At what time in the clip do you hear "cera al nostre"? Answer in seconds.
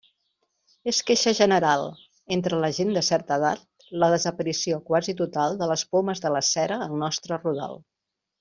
6.53-7.43